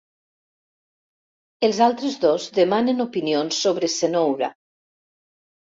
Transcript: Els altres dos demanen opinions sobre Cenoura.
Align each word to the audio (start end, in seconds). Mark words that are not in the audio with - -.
Els 1.67 1.83
altres 1.89 2.17
dos 2.25 2.49
demanen 2.61 3.05
opinions 3.07 3.63
sobre 3.67 3.93
Cenoura. 3.99 4.53